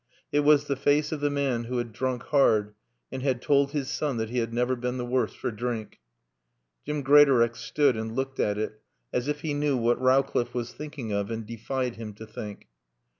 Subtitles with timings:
[0.31, 2.73] It was the face of the man who had drunk hard
[3.11, 5.99] and had told his son that he had never been the worse for drink.
[6.83, 8.81] Jim Greatorex stood and looked at it
[9.13, 12.67] as if he knew what Rowcliffe was thinking of it and defied him to think.